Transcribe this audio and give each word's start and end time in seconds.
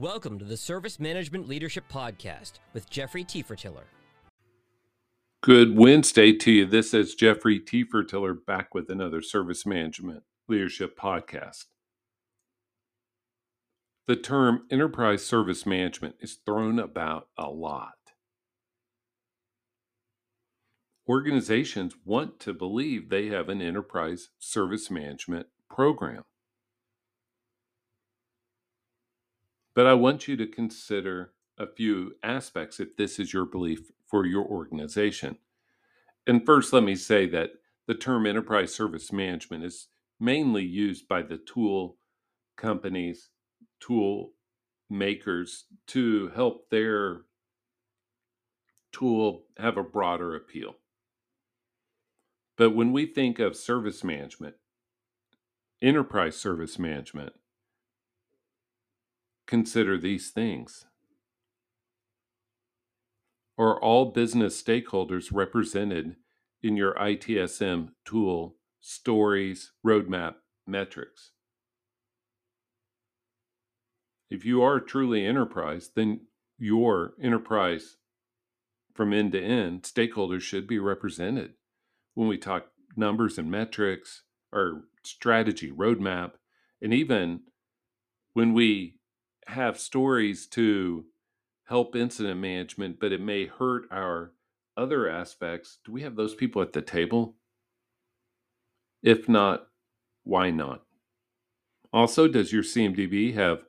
Welcome 0.00 0.38
to 0.38 0.46
the 0.46 0.56
Service 0.56 0.98
Management 0.98 1.46
Leadership 1.46 1.84
Podcast 1.92 2.52
with 2.72 2.88
Jeffrey 2.88 3.22
Tefertiller. 3.22 3.84
Good 5.42 5.76
Wednesday 5.76 6.32
to 6.32 6.50
you. 6.50 6.64
This 6.64 6.94
is 6.94 7.14
Jeffrey 7.14 7.60
Tefertiller 7.60 8.34
back 8.46 8.74
with 8.74 8.88
another 8.88 9.20
Service 9.20 9.66
Management 9.66 10.22
Leadership 10.48 10.98
Podcast. 10.98 11.66
The 14.06 14.16
term 14.16 14.62
enterprise 14.70 15.22
service 15.22 15.66
management 15.66 16.14
is 16.20 16.38
thrown 16.46 16.78
about 16.78 17.28
a 17.36 17.50
lot. 17.50 17.92
Organizations 21.06 21.92
want 22.06 22.40
to 22.40 22.54
believe 22.54 23.10
they 23.10 23.26
have 23.26 23.50
an 23.50 23.60
enterprise 23.60 24.30
service 24.38 24.90
management 24.90 25.48
program. 25.68 26.22
But 29.80 29.86
I 29.86 29.94
want 29.94 30.28
you 30.28 30.36
to 30.36 30.46
consider 30.46 31.32
a 31.56 31.66
few 31.66 32.12
aspects 32.22 32.80
if 32.80 32.98
this 32.98 33.18
is 33.18 33.32
your 33.32 33.46
belief 33.46 33.90
for 34.06 34.26
your 34.26 34.44
organization. 34.44 35.38
And 36.26 36.44
first, 36.44 36.74
let 36.74 36.82
me 36.82 36.94
say 36.94 37.26
that 37.28 37.52
the 37.86 37.94
term 37.94 38.26
enterprise 38.26 38.74
service 38.74 39.10
management 39.10 39.64
is 39.64 39.88
mainly 40.20 40.64
used 40.64 41.08
by 41.08 41.22
the 41.22 41.38
tool 41.38 41.96
companies, 42.58 43.30
tool 43.80 44.32
makers 44.90 45.64
to 45.86 46.28
help 46.34 46.68
their 46.68 47.22
tool 48.92 49.44
have 49.56 49.78
a 49.78 49.82
broader 49.82 50.36
appeal. 50.36 50.74
But 52.58 52.76
when 52.76 52.92
we 52.92 53.06
think 53.06 53.38
of 53.38 53.56
service 53.56 54.04
management, 54.04 54.56
enterprise 55.80 56.36
service 56.36 56.78
management, 56.78 57.32
consider 59.50 59.98
these 59.98 60.30
things. 60.30 60.86
Are 63.58 63.78
all 63.82 64.12
business 64.12 64.62
stakeholders 64.62 65.30
represented 65.32 66.14
in 66.62 66.76
your 66.76 66.94
ITSM 66.94 67.88
tool 68.04 68.54
stories, 68.78 69.72
roadmap, 69.84 70.36
metrics? 70.68 71.32
If 74.30 74.44
you 74.44 74.62
are 74.62 74.78
truly 74.78 75.26
enterprise, 75.26 75.90
then 75.96 76.28
your 76.56 77.14
enterprise 77.20 77.96
from 78.94 79.12
end 79.12 79.32
to 79.32 79.42
end 79.42 79.82
stakeholders 79.82 80.42
should 80.42 80.68
be 80.68 80.78
represented 80.78 81.54
when 82.14 82.28
we 82.28 82.38
talk 82.38 82.66
numbers 82.96 83.36
and 83.36 83.50
metrics 83.50 84.22
or 84.52 84.84
strategy 85.02 85.72
roadmap 85.72 86.32
and 86.80 86.94
even 86.94 87.40
when 88.34 88.54
we 88.54 88.99
have 89.46 89.78
stories 89.78 90.46
to 90.48 91.04
help 91.64 91.94
incident 91.94 92.40
management, 92.40 92.98
but 93.00 93.12
it 93.12 93.20
may 93.20 93.46
hurt 93.46 93.84
our 93.90 94.32
other 94.76 95.08
aspects. 95.08 95.78
Do 95.84 95.92
we 95.92 96.02
have 96.02 96.16
those 96.16 96.34
people 96.34 96.62
at 96.62 96.72
the 96.72 96.82
table? 96.82 97.36
If 99.02 99.28
not, 99.28 99.66
why 100.24 100.50
not? 100.50 100.82
Also, 101.92 102.28
does 102.28 102.52
your 102.52 102.62
CMDB 102.62 103.34
have 103.34 103.64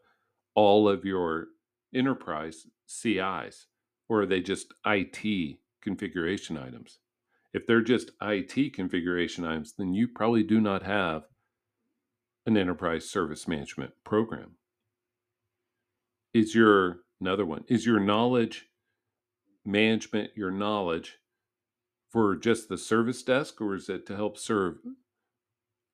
all 0.55 0.87
of 0.87 1.05
your 1.05 1.47
enterprise 1.93 2.67
CIs, 2.85 3.67
or 4.09 4.21
are 4.21 4.25
they 4.25 4.41
just 4.41 4.73
IT 4.85 5.57
configuration 5.81 6.57
items? 6.57 6.99
If 7.53 7.65
they're 7.65 7.81
just 7.81 8.11
IT 8.21 8.73
configuration 8.73 9.45
items, 9.45 9.73
then 9.77 9.93
you 9.93 10.07
probably 10.07 10.43
do 10.43 10.61
not 10.61 10.83
have 10.83 11.23
an 12.45 12.57
enterprise 12.57 13.09
service 13.09 13.47
management 13.47 13.91
program 14.03 14.55
is 16.33 16.55
your 16.55 16.99
another 17.19 17.45
one 17.45 17.63
is 17.67 17.85
your 17.85 17.99
knowledge 17.99 18.67
management 19.65 20.31
your 20.35 20.51
knowledge 20.51 21.19
for 22.11 22.35
just 22.35 22.67
the 22.67 22.77
service 22.77 23.23
desk 23.23 23.61
or 23.61 23.75
is 23.75 23.89
it 23.89 24.05
to 24.05 24.15
help 24.15 24.37
serve 24.37 24.77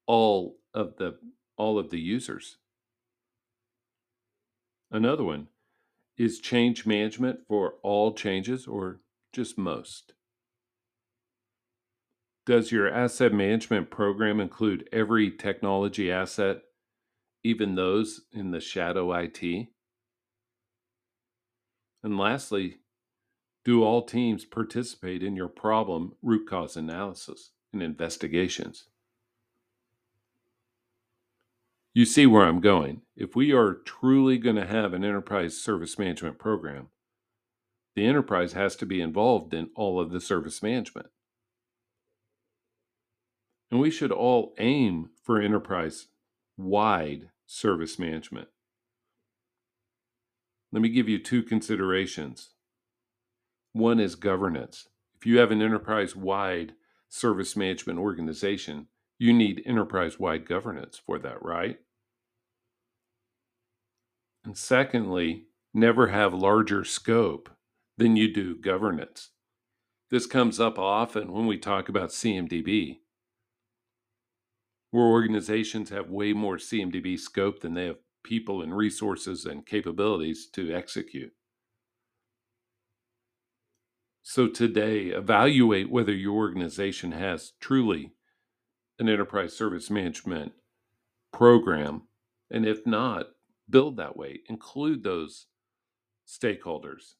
all 0.07 0.57
of 0.73 0.97
the 0.97 1.17
all 1.57 1.77
of 1.77 1.89
the 1.89 1.99
users? 1.99 2.57
Another 4.89 5.23
one 5.23 5.47
is 6.17 6.39
change 6.39 6.85
management 6.85 7.39
for 7.47 7.75
all 7.83 8.13
changes 8.13 8.65
or 8.67 9.01
just 9.33 9.57
most? 9.57 10.13
Does 12.45 12.71
your 12.71 12.89
asset 12.89 13.33
management 13.33 13.89
program 13.91 14.39
include 14.39 14.87
every 14.91 15.29
technology 15.29 16.11
asset 16.11 16.61
even 17.43 17.75
those 17.75 18.21
in 18.31 18.51
the 18.51 18.61
shadow 18.61 19.13
IT 19.13 19.67
and 22.07 22.17
lastly, 22.17 22.77
do 23.65 23.83
all 23.83 24.01
teams 24.01 24.45
participate 24.45 25.21
in 25.21 25.35
your 25.35 25.49
problem 25.49 26.13
root 26.21 26.49
cause 26.49 26.77
analysis 26.77 27.51
and 27.73 27.83
investigations? 27.83 28.85
You 31.93 32.05
see 32.05 32.25
where 32.25 32.45
I'm 32.45 32.61
going. 32.61 33.01
If 33.17 33.35
we 33.35 33.51
are 33.51 33.73
truly 33.73 34.37
going 34.37 34.55
to 34.55 34.65
have 34.65 34.93
an 34.93 35.03
enterprise 35.03 35.57
service 35.57 35.99
management 35.99 36.39
program, 36.39 36.87
the 37.93 38.05
enterprise 38.05 38.53
has 38.53 38.77
to 38.77 38.85
be 38.85 39.01
involved 39.01 39.53
in 39.53 39.69
all 39.75 39.99
of 39.99 40.11
the 40.11 40.21
service 40.21 40.63
management. 40.63 41.07
And 43.69 43.81
we 43.81 43.91
should 43.91 44.13
all 44.13 44.53
aim 44.57 45.09
for 45.21 45.41
enterprise 45.41 46.07
wide 46.55 47.31
service 47.45 47.99
management. 47.99 48.47
Let 50.77 50.83
me 50.83 50.89
give 50.89 51.09
you 51.09 51.17
two 51.17 51.41
considerations. 51.41 52.51
One 53.73 53.99
is 53.99 54.13
governance. 54.13 54.87
If 55.15 55.25
you 55.25 55.39
have 55.39 55.49
an 55.49 55.59
enterprise 55.59 56.15
wide 56.15 56.73
service 57.09 57.55
management 57.55 57.97
organization, 57.97 58.85
you 59.17 59.33
need 59.33 59.63
enterprise 59.65 60.19
wide 60.19 60.45
governance 60.45 61.01
for 61.03 61.17
that, 61.17 61.41
right? 61.41 61.79
And 64.45 64.55
secondly, 64.55 65.45
never 65.73 66.09
have 66.09 66.35
larger 66.35 66.83
scope 66.83 67.49
than 67.97 68.15
you 68.15 68.31
do 68.31 68.55
governance. 68.55 69.31
This 70.11 70.27
comes 70.27 70.59
up 70.59 70.77
often 70.77 71.31
when 71.31 71.47
we 71.47 71.57
talk 71.57 71.89
about 71.89 72.11
CMDB, 72.11 72.99
where 74.91 75.05
organizations 75.05 75.89
have 75.89 76.11
way 76.11 76.33
more 76.33 76.57
CMDB 76.57 77.17
scope 77.17 77.61
than 77.61 77.73
they 77.73 77.87
have 77.87 77.97
people 78.27 78.61
and 78.61 78.75
resources 78.75 79.45
and 79.45 79.65
capabilities 79.65 80.47
to 80.53 80.73
execute. 80.73 81.31
So 84.21 84.47
today, 84.47 85.05
evaluate 85.05 85.89
whether 85.89 86.13
your 86.13 86.35
organization 86.35 87.13
has 87.13 87.53
truly 87.61 88.11
an 88.99 89.07
enterprise 89.07 89.55
service 89.55 89.89
management 89.89 90.51
program. 91.31 92.03
And 92.51 92.65
if 92.65 92.85
not, 92.85 93.27
build 93.69 93.95
that 93.97 94.17
way. 94.17 94.41
Include 94.49 95.03
those 95.03 95.47
stakeholders. 96.27 97.13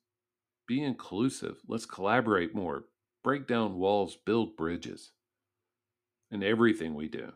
Be 0.68 0.84
inclusive. 0.84 1.56
Let's 1.66 1.86
collaborate 1.86 2.54
more. 2.54 2.86
Break 3.24 3.48
down 3.48 3.78
walls, 3.78 4.18
build 4.26 4.58
bridges 4.58 5.12
in 6.30 6.44
everything 6.44 6.94
we 6.94 7.08
do. 7.08 7.32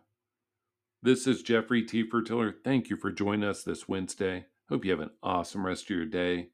This 1.03 1.25
is 1.25 1.41
Jeffrey 1.41 1.81
T. 1.81 2.03
Tefertiller. 2.03 2.53
Thank 2.63 2.91
you 2.91 2.95
for 2.95 3.11
joining 3.11 3.49
us 3.49 3.63
this 3.63 3.87
Wednesday. 3.87 4.45
Hope 4.69 4.85
you 4.85 4.91
have 4.91 4.99
an 4.99 5.09
awesome 5.23 5.65
rest 5.65 5.85
of 5.85 5.89
your 5.89 6.05
day. 6.05 6.49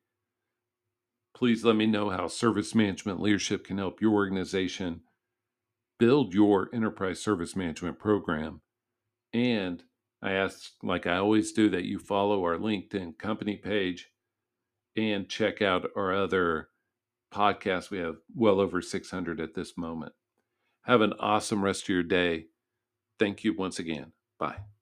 Please 1.35 1.66
let 1.66 1.75
me 1.75 1.85
know 1.85 2.09
how 2.12 2.30
service 2.30 2.74
management 2.74 3.19
leadership 3.19 3.66
can 3.66 3.78
help 3.78 4.00
your 4.00 4.13
organization 4.13 5.01
build 6.00 6.33
your 6.33 6.69
enterprise 6.74 7.19
service 7.19 7.57
management 7.57 8.00
program. 8.00 8.62
And 9.33 9.83
I 10.22 10.31
ask, 10.31 10.72
like 10.81 11.06
I 11.06 11.18
always 11.18 11.51
do, 11.51 11.69
that 11.72 11.83
you 11.83 12.00
follow 12.00 12.42
our 12.45 12.56
LinkedIn 12.56 13.18
company 13.18 13.57
page 13.57 14.07
and 14.95 15.27
check 15.27 15.62
out 15.62 15.92
our 15.98 16.16
other 16.16 16.69
podcasts. 17.33 17.92
We 17.92 17.98
have 17.98 18.16
well 18.33 18.62
over 18.62 18.81
600 18.81 19.42
at 19.42 19.56
this 19.56 19.77
moment. 19.77 20.13
Have 20.83 21.01
an 21.01 21.16
awesome 21.19 21.66
rest 21.66 21.83
of 21.83 21.89
your 21.89 22.04
day. 22.04 22.45
Thank 23.19 23.44
you 23.44 23.54
once 23.54 23.77
again. 23.77 24.13
Bye. 24.39 24.76